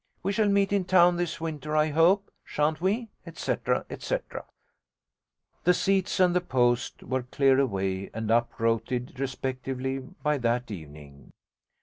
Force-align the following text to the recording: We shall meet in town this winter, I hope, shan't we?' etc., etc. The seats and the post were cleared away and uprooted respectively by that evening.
We 0.23 0.31
shall 0.33 0.49
meet 0.49 0.73
in 0.73 0.85
town 0.85 1.17
this 1.17 1.39
winter, 1.39 1.77
I 1.77 1.89
hope, 1.91 2.31
shan't 2.43 2.81
we?' 2.81 3.09
etc., 3.27 3.85
etc. 3.87 4.45
The 5.63 5.75
seats 5.75 6.19
and 6.19 6.35
the 6.35 6.41
post 6.41 7.03
were 7.03 7.21
cleared 7.21 7.59
away 7.59 8.09
and 8.11 8.31
uprooted 8.31 9.19
respectively 9.19 9.99
by 9.99 10.39
that 10.39 10.71
evening. 10.71 11.29